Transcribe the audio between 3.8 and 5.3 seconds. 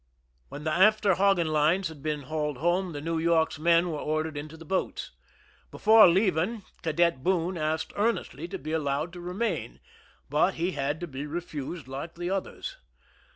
were ordered into the boats.